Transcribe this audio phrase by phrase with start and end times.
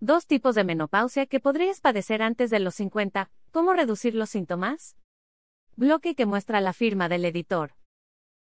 [0.00, 3.30] Dos tipos de menopausia que podrías padecer antes de los 50.
[3.50, 4.96] ¿Cómo reducir los síntomas?
[5.74, 7.72] Bloque que muestra la firma del editor.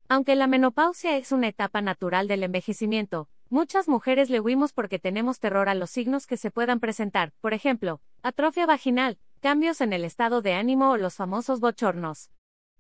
[0.07, 5.39] Aunque la menopausia es una etapa natural del envejecimiento, muchas mujeres le huimos porque tenemos
[5.39, 10.05] terror a los signos que se puedan presentar, por ejemplo, atrofia vaginal, cambios en el
[10.05, 12.29] estado de ánimo o los famosos bochornos.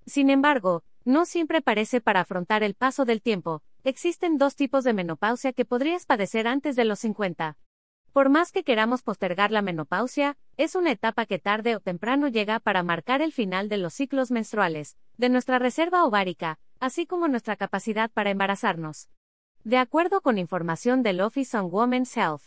[0.05, 3.63] Sin embargo, no siempre parece para afrontar el paso del tiempo.
[3.83, 7.57] Existen dos tipos de menopausia que podrías padecer antes de los 50.
[8.13, 12.59] Por más que queramos postergar la menopausia, es una etapa que tarde o temprano llega
[12.59, 17.55] para marcar el final de los ciclos menstruales, de nuestra reserva ovárica, así como nuestra
[17.55, 19.09] capacidad para embarazarnos.
[19.63, 22.43] De acuerdo con información del Office on Women's Health,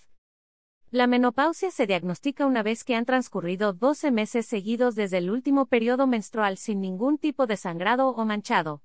[0.90, 5.66] la menopausia se diagnostica una vez que han transcurrido 12 meses seguidos desde el último
[5.66, 8.82] periodo menstrual sin ningún tipo de sangrado o manchado.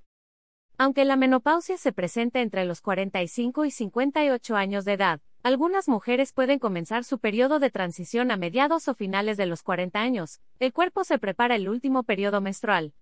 [0.78, 6.34] Aunque la menopausia se presenta entre los 45 y 58 años de edad, algunas mujeres
[6.34, 10.42] pueden comenzar su periodo de transición a mediados o finales de los 40 años.
[10.60, 12.94] El cuerpo se prepara el último periodo menstrual.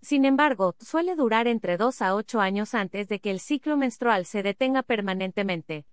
[0.00, 4.26] Sin embargo, suele durar entre 2 a 8 años antes de que el ciclo menstrual
[4.26, 5.86] se detenga permanentemente.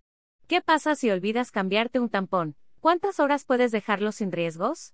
[0.48, 2.56] ¿Qué pasa si olvidas cambiarte un tampón?
[2.80, 4.94] ¿Cuántas horas puedes dejarlo sin riesgos?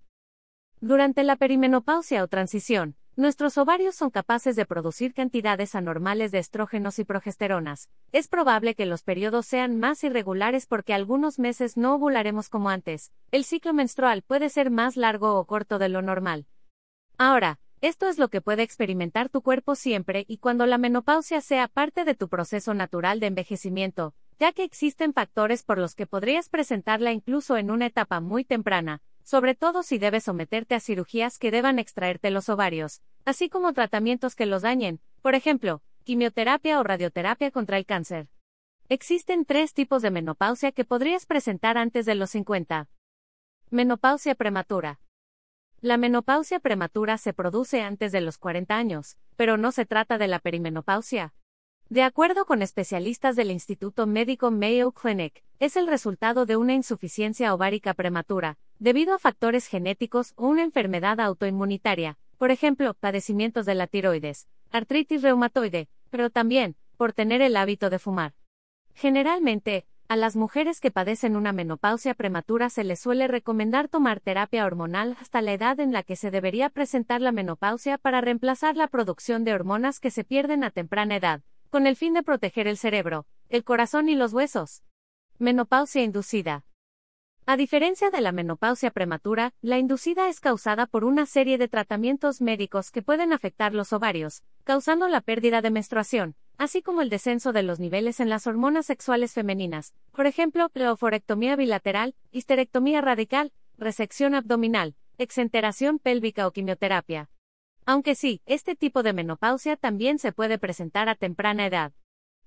[0.79, 6.97] Durante la perimenopausia o transición, Nuestros ovarios son capaces de producir cantidades anormales de estrógenos
[6.97, 7.87] y progesteronas.
[8.11, 13.11] Es probable que los periodos sean más irregulares porque algunos meses no ovularemos como antes.
[13.29, 16.47] El ciclo menstrual puede ser más largo o corto de lo normal.
[17.19, 21.67] Ahora, esto es lo que puede experimentar tu cuerpo siempre y cuando la menopausia sea
[21.67, 26.49] parte de tu proceso natural de envejecimiento, ya que existen factores por los que podrías
[26.49, 31.51] presentarla incluso en una etapa muy temprana, sobre todo si debes someterte a cirugías que
[31.51, 37.51] deban extraerte los ovarios, así como tratamientos que los dañen, por ejemplo, quimioterapia o radioterapia
[37.51, 38.27] contra el cáncer.
[38.89, 42.89] Existen tres tipos de menopausia que podrías presentar antes de los 50.
[43.69, 44.99] Menopausia prematura.
[45.79, 50.27] La menopausia prematura se produce antes de los 40 años, pero no se trata de
[50.27, 51.33] la perimenopausia.
[51.89, 57.53] De acuerdo con especialistas del Instituto Médico Mayo Clinic, es el resultado de una insuficiencia
[57.53, 63.85] ovárica prematura, debido a factores genéticos o una enfermedad autoinmunitaria, por ejemplo, padecimientos de la
[63.85, 68.33] tiroides, artritis reumatoide, pero también, por tener el hábito de fumar.
[68.95, 74.65] Generalmente, a las mujeres que padecen una menopausia prematura se les suele recomendar tomar terapia
[74.65, 78.87] hormonal hasta la edad en la que se debería presentar la menopausia para reemplazar la
[78.87, 82.77] producción de hormonas que se pierden a temprana edad, con el fin de proteger el
[82.77, 84.81] cerebro, el corazón y los huesos.
[85.37, 86.65] Menopausia inducida.
[87.47, 92.39] A diferencia de la menopausia prematura, la inducida es causada por una serie de tratamientos
[92.39, 97.51] médicos que pueden afectar los ovarios, causando la pérdida de menstruación, así como el descenso
[97.51, 104.35] de los niveles en las hormonas sexuales femeninas, por ejemplo, pleoforectomía bilateral, histerectomía radical, resección
[104.35, 107.31] abdominal, exenteración pélvica o quimioterapia.
[107.85, 111.91] Aunque sí, este tipo de menopausia también se puede presentar a temprana edad.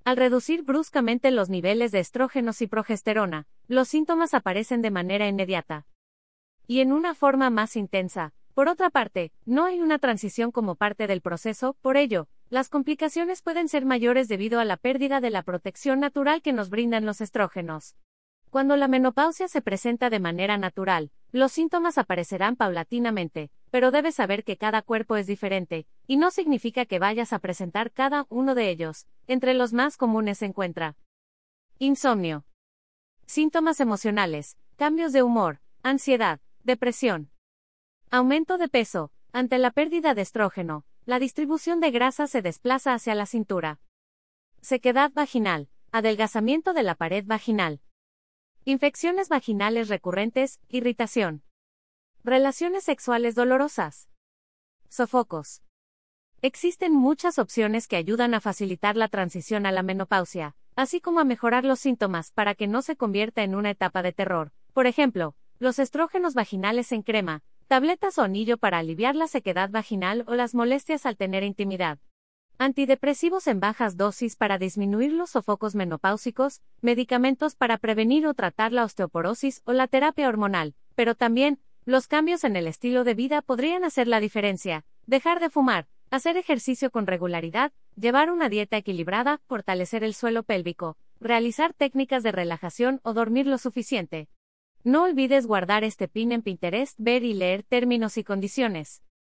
[0.05, 5.87] Al reducir bruscamente los niveles de estrógenos y progesterona, los síntomas aparecen de manera inmediata.
[6.67, 8.35] Y en una forma más intensa.
[8.53, 13.41] Por otra parte, no hay una transición como parte del proceso, por ello, las complicaciones
[13.41, 17.23] pueden ser mayores debido a la pérdida de la protección natural que nos brindan los
[17.23, 17.97] estrógenos.
[18.51, 24.45] Cuando la menopausia se presenta de manera natural, los síntomas aparecerán paulatinamente, pero debes saber
[24.45, 28.71] que cada cuerpo es diferente, y no significa que vayas a presentar cada uno de
[28.71, 29.07] ellos.
[29.27, 30.97] Entre los más comunes se encuentra
[31.79, 32.45] insomnio,
[33.27, 37.31] síntomas emocionales, cambios de humor, ansiedad, depresión,
[38.11, 43.15] aumento de peso, ante la pérdida de estrógeno, la distribución de grasa se desplaza hacia
[43.15, 43.81] la cintura,
[44.61, 47.81] sequedad vaginal, adelgazamiento de la pared vaginal,
[48.67, 51.43] Infecciones vaginales recurrentes, irritación.
[52.23, 54.09] Relaciones sexuales dolorosas.
[54.89, 55.64] Sofocos.
[56.45, 61.25] Existen muchas opciones que ayudan a facilitar la transición a la menopausia, así como a
[61.25, 64.53] mejorar los síntomas para que no se convierta en una etapa de terror.
[64.75, 70.23] Por ejemplo, los estrógenos vaginales en crema, tabletas o anillo para aliviar la sequedad vaginal
[70.27, 71.99] o las molestias al tener intimidad.
[72.59, 78.85] Antidepresivos en bajas dosis para disminuir los sofocos menopáusicos, medicamentos para prevenir o tratar la
[78.85, 83.83] osteoporosis o la terapia hormonal, pero también, los cambios en el estilo de vida podrían
[83.83, 84.85] hacer la diferencia.
[85.07, 90.97] Dejar de fumar, hacer ejercicio con regularidad, llevar una dieta equilibrada, fortalecer el suelo pélvico,
[91.21, 94.29] realizar técnicas de relajación o dormir lo suficiente.
[94.83, 99.03] No olvides guardar este pin en Pinterest, ver y leer términos y condiciones.